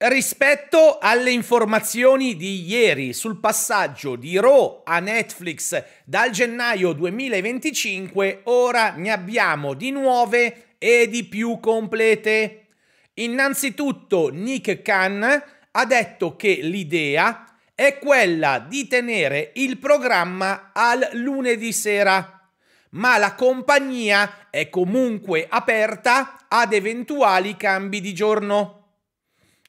Rispetto 0.00 0.98
alle 1.00 1.32
informazioni 1.32 2.36
di 2.36 2.64
ieri 2.64 3.12
sul 3.12 3.40
passaggio 3.40 4.14
di 4.14 4.38
Raw 4.38 4.82
a 4.84 5.00
Netflix 5.00 5.82
dal 6.04 6.30
gennaio 6.30 6.92
2025, 6.92 8.42
ora 8.44 8.92
ne 8.92 9.10
abbiamo 9.10 9.74
di 9.74 9.90
nuove 9.90 10.76
e 10.78 11.08
di 11.08 11.24
più 11.24 11.58
complete. 11.58 12.66
Innanzitutto 13.14 14.28
Nick 14.28 14.82
Khan 14.82 15.42
ha 15.72 15.84
detto 15.84 16.36
che 16.36 16.60
l'idea 16.62 17.56
è 17.74 17.98
quella 17.98 18.60
di 18.60 18.86
tenere 18.86 19.50
il 19.54 19.78
programma 19.78 20.70
al 20.74 21.08
lunedì 21.14 21.72
sera, 21.72 22.48
ma 22.90 23.18
la 23.18 23.34
compagnia 23.34 24.46
è 24.48 24.68
comunque 24.68 25.44
aperta 25.48 26.44
ad 26.46 26.72
eventuali 26.72 27.56
cambi 27.56 28.00
di 28.00 28.14
giorno. 28.14 28.77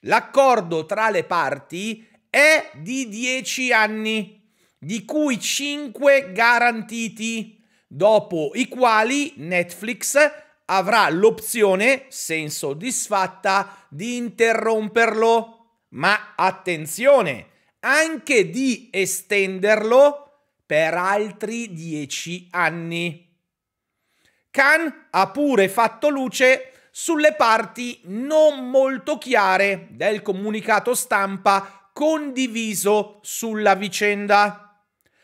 L'accordo 0.03 0.85
tra 0.85 1.09
le 1.09 1.23
parti 1.23 2.07
è 2.29 2.71
di 2.75 3.09
10 3.09 3.73
anni, 3.73 4.51
di 4.77 5.03
cui 5.03 5.39
5 5.39 6.31
garantiti, 6.31 7.61
dopo 7.85 8.51
i 8.53 8.67
quali 8.67 9.33
Netflix 9.37 10.17
avrà 10.65 11.09
l'opzione, 11.09 12.05
se 12.09 12.35
insoddisfatta, 12.35 13.85
di 13.89 14.15
interromperlo. 14.15 15.55
Ma 15.89 16.33
attenzione, 16.35 17.47
anche 17.79 18.49
di 18.49 18.89
estenderlo 18.91 20.25
per 20.65 20.93
altri 20.93 21.73
10 21.73 22.49
anni. 22.51 23.27
Khan 24.51 25.07
ha 25.09 25.29
pure 25.29 25.67
fatto 25.67 26.09
luce 26.09 26.71
sulle 26.91 27.35
parti 27.35 28.01
non 28.05 28.69
molto 28.69 29.17
chiare 29.17 29.87
del 29.91 30.21
comunicato 30.21 30.93
stampa 30.93 31.89
condiviso 31.93 33.19
sulla 33.21 33.75
vicenda. 33.75 34.65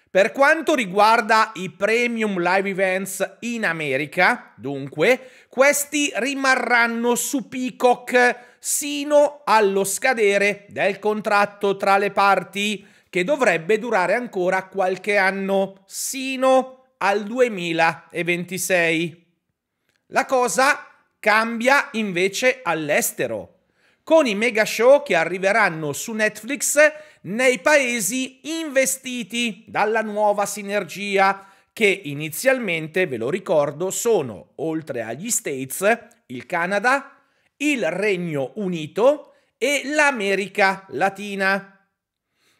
Per 0.09 0.31
quanto 0.31 0.75
riguarda 0.75 1.51
i 1.55 1.69
premium 1.71 2.39
live 2.39 2.69
events 2.69 3.37
in 3.41 3.65
America, 3.65 4.53
dunque, 4.55 5.29
questi 5.49 6.11
rimarranno 6.15 7.15
su 7.15 7.49
Peacock 7.49 8.53
sino 8.59 9.41
allo 9.43 9.83
scadere 9.83 10.65
del 10.69 10.99
contratto 10.99 11.75
tra 11.75 11.97
le 11.97 12.11
parti, 12.11 12.87
che 13.09 13.23
dovrebbe 13.23 13.77
durare 13.77 14.15
ancora 14.15 14.67
qualche 14.67 15.17
anno, 15.17 15.83
sino 15.85 16.85
al 16.97 17.23
2026. 17.23 19.23
La 20.07 20.25
cosa 20.25 20.94
Cambia 21.25 21.89
invece 21.93 22.59
all'estero, 22.61 23.61
con 24.03 24.27
i 24.27 24.35
mega 24.35 24.63
show 24.63 25.01
che 25.01 25.15
arriveranno 25.15 25.91
su 25.91 26.13
Netflix 26.13 26.77
nei 27.21 27.57
paesi 27.57 28.41
investiti 28.61 29.63
dalla 29.67 30.03
nuova 30.03 30.45
sinergia 30.45 31.47
che 31.73 31.87
inizialmente, 31.87 33.07
ve 33.07 33.17
lo 33.17 33.31
ricordo, 33.31 33.89
sono, 33.89 34.51
oltre 34.57 35.01
agli 35.01 35.31
States, 35.31 35.97
il 36.27 36.45
Canada, 36.45 37.19
il 37.57 37.89
Regno 37.89 38.51
Unito 38.57 39.33
e 39.57 39.81
l'America 39.83 40.85
Latina. 40.89 41.87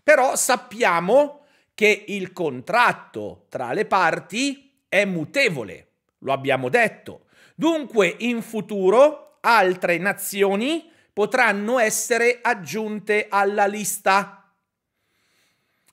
Però 0.02 0.36
sappiamo 0.36 1.46
che 1.76 2.06
il 2.08 2.34
contratto 2.34 3.46
tra 3.48 3.74
le 3.74 3.86
parti 3.86 4.82
è 4.90 5.06
mutevole, 5.06 5.90
lo 6.18 6.34
abbiamo 6.34 6.70
detto. 6.70 7.25
Dunque 7.56 8.14
in 8.20 8.42
futuro 8.42 9.38
altre 9.40 9.98
nazioni 9.98 10.92
potranno 11.14 11.80
essere 11.80 12.40
aggiunte 12.42 13.28
alla 13.30 13.66
lista. 13.66 14.54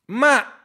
Ma 0.06 0.62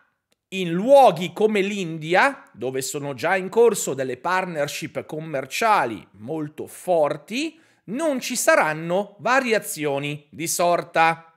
in 0.49 0.71
luoghi 0.71 1.31
come 1.33 1.61
l'India, 1.61 2.49
dove 2.53 2.81
sono 2.81 3.13
già 3.13 3.35
in 3.35 3.49
corso 3.49 3.93
delle 3.93 4.17
partnership 4.17 5.05
commerciali 5.05 6.05
molto 6.13 6.65
forti, 6.65 7.59
non 7.85 8.19
ci 8.19 8.35
saranno 8.35 9.15
variazioni 9.19 10.25
di 10.31 10.47
sorta. 10.47 11.31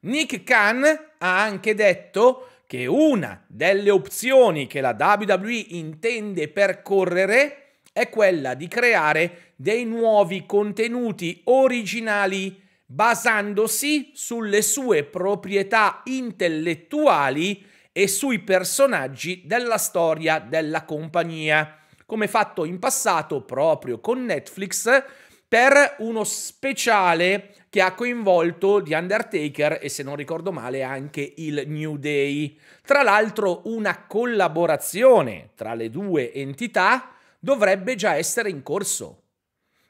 Nick 0.00 0.44
Khan 0.44 0.84
ha 1.18 1.42
anche 1.42 1.74
detto 1.74 2.48
che 2.66 2.86
una 2.86 3.42
delle 3.48 3.90
opzioni 3.90 4.66
che 4.66 4.80
la 4.80 4.96
WWE 4.96 5.52
intende 5.52 6.48
percorrere 6.48 7.61
è 7.92 8.08
quella 8.08 8.54
di 8.54 8.68
creare 8.68 9.52
dei 9.56 9.84
nuovi 9.84 10.46
contenuti 10.46 11.42
originali 11.44 12.60
basandosi 12.86 14.10
sulle 14.14 14.62
sue 14.62 15.04
proprietà 15.04 16.00
intellettuali 16.04 17.64
e 17.92 18.08
sui 18.08 18.38
personaggi 18.40 19.42
della 19.44 19.76
storia 19.76 20.38
della 20.38 20.84
compagnia, 20.84 21.78
come 22.06 22.28
fatto 22.28 22.64
in 22.64 22.78
passato 22.78 23.42
proprio 23.42 24.00
con 24.00 24.24
Netflix 24.24 25.04
per 25.46 25.96
uno 25.98 26.24
speciale 26.24 27.54
che 27.68 27.82
ha 27.82 27.94
coinvolto 27.94 28.82
The 28.82 28.94
Undertaker 28.94 29.78
e 29.82 29.90
se 29.90 30.02
non 30.02 30.16
ricordo 30.16 30.50
male 30.50 30.82
anche 30.82 31.34
il 31.36 31.64
New 31.66 31.96
Day. 31.96 32.58
Tra 32.84 33.02
l'altro 33.02 33.62
una 33.64 34.06
collaborazione 34.06 35.50
tra 35.54 35.74
le 35.74 35.90
due 35.90 36.32
entità 36.32 37.12
dovrebbe 37.44 37.96
già 37.96 38.14
essere 38.14 38.50
in 38.50 38.62
corso 38.62 39.22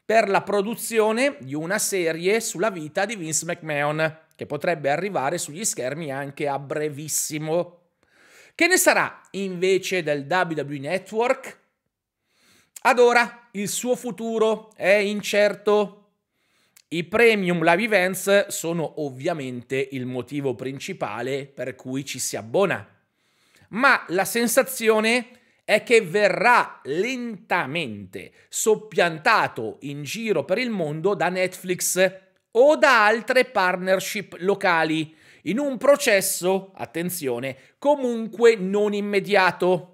per 0.06 0.30
la 0.30 0.40
produzione 0.40 1.36
di 1.40 1.54
una 1.54 1.78
serie 1.78 2.40
sulla 2.40 2.70
vita 2.70 3.04
di 3.04 3.14
Vince 3.14 3.44
McMahon, 3.44 4.20
che 4.34 4.46
potrebbe 4.46 4.88
arrivare 4.88 5.36
sugli 5.36 5.64
schermi 5.64 6.10
anche 6.10 6.48
a 6.48 6.58
brevissimo. 6.58 7.80
Che 8.54 8.66
ne 8.66 8.78
sarà 8.78 9.20
invece 9.32 10.02
del 10.02 10.26
WWE 10.28 10.78
Network? 10.78 11.58
Ad 12.84 12.98
ora 12.98 13.48
il 13.52 13.68
suo 13.68 13.96
futuro 13.96 14.72
è 14.74 14.88
incerto. 14.88 15.98
I 16.88 17.04
premium 17.04 17.62
live 17.62 17.84
events 17.84 18.46
sono 18.46 19.02
ovviamente 19.02 19.88
il 19.92 20.06
motivo 20.06 20.54
principale 20.54 21.44
per 21.44 21.74
cui 21.74 22.04
ci 22.04 22.18
si 22.18 22.36
abbona. 22.36 22.86
Ma 23.68 24.04
la 24.08 24.24
sensazione 24.24 25.40
è 25.64 25.82
che 25.82 26.00
verrà 26.00 26.80
lentamente 26.84 28.32
soppiantato 28.48 29.78
in 29.82 30.02
giro 30.02 30.44
per 30.44 30.58
il 30.58 30.70
mondo 30.70 31.14
da 31.14 31.28
Netflix 31.28 32.20
o 32.52 32.76
da 32.76 33.06
altre 33.06 33.44
partnership 33.44 34.36
locali, 34.40 35.14
in 35.44 35.58
un 35.58 35.78
processo, 35.78 36.72
attenzione, 36.74 37.56
comunque 37.78 38.54
non 38.56 38.92
immediato. 38.92 39.88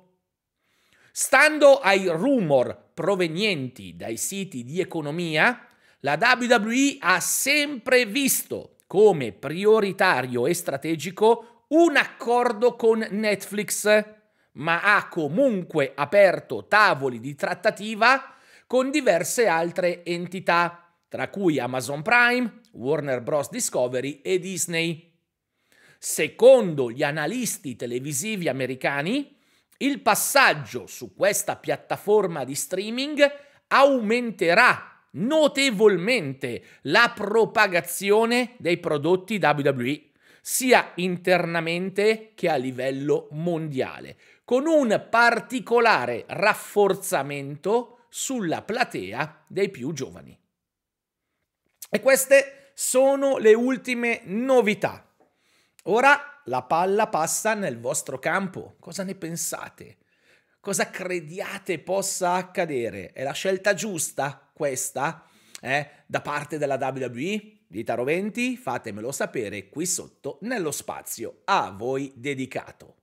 Stando 1.13 1.79
ai 1.79 2.09
rumor 2.09 2.91
provenienti 2.93 3.97
dai 3.97 4.17
siti 4.17 4.65
di 4.65 4.81
economia, 4.81 5.67
la 6.01 6.19
WWE 6.21 6.97
ha 7.01 7.21
sempre 7.21 8.05
visto 8.07 8.77
come 8.87 9.33
prioritario 9.33 10.47
e 10.47 10.55
strategico 10.55 11.65
un 11.69 11.97
accordo 11.97 12.77
con 12.77 13.07
Netflix 13.11 14.17
ma 14.53 14.81
ha 14.83 15.09
comunque 15.09 15.93
aperto 15.95 16.67
tavoli 16.67 17.21
di 17.21 17.35
trattativa 17.35 18.35
con 18.67 18.91
diverse 18.91 19.47
altre 19.47 20.05
entità, 20.05 20.95
tra 21.09 21.29
cui 21.29 21.59
Amazon 21.59 22.03
Prime, 22.03 22.61
Warner 22.73 23.23
Bros. 23.23 23.49
Discovery 23.51 24.21
e 24.23 24.39
Disney. 24.39 25.13
Secondo 25.99 26.91
gli 26.91 27.03
analisti 27.03 27.77
televisivi 27.77 28.49
americani, 28.49 29.37
il 29.79 30.01
passaggio 30.01 30.87
su 30.87 31.15
questa 31.15 31.57
piattaforma 31.57 32.45
di 32.45 32.55
streaming 32.55 33.27
aumenterà 33.69 35.05
notevolmente 35.13 36.63
la 36.83 37.13
propagazione 37.15 38.55
dei 38.59 38.79
prodotti 38.79 39.41
WWE, 39.41 40.11
sia 40.41 40.93
internamente 40.97 42.33
che 42.35 42.49
a 42.49 42.57
livello 42.57 43.29
mondiale, 43.33 44.17
con 44.49 44.67
un 44.67 45.09
particolare 45.11 46.25
rafforzamento 46.27 48.07
sulla 48.09 48.63
platea 48.63 49.45
dei 49.47 49.69
più 49.69 49.93
giovani. 49.93 50.41
E 51.91 52.01
queste 52.01 52.71
sono 52.73 53.37
le 53.37 53.53
ultime 53.53 54.23
novità. 54.25 55.07
Ora 55.83 56.41
la 56.47 56.63
palla 56.63 57.09
passa 57.09 57.53
nel 57.53 57.79
vostro 57.79 58.19
campo. 58.19 58.77
Cosa 58.81 59.03
ne 59.03 59.15
pensate? 59.17 59.99
Cosa 60.61 60.89
crediate 60.89 61.79
possa 61.79 62.33
accadere? 62.33 63.13
È 63.13 63.23
la 63.25 63.33
scelta 63.33 63.75
giusta 63.75 64.51
questa? 64.55 65.27
Eh? 65.61 65.91
Da 66.07 66.23
parte 66.23 66.57
della 66.57 66.79
WWE? 66.81 67.65
Di 67.67 67.85
Taro 67.85 68.05
20? 68.05 68.57
Fatemelo 68.57 69.13
sapere 69.13 69.69
qui 69.69 69.85
sotto 69.85 70.39
nello 70.41 70.71
spazio 70.71 71.43
a 71.45 71.71
voi 71.71 72.11
dedicato. 72.17 72.95